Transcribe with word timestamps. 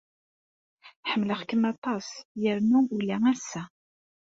Ḥemmleɣ-kem 1.09 1.63
aṭas 1.73 2.07
yernu 2.41 2.79
ula 2.95 3.17
ass-a. 3.33 3.63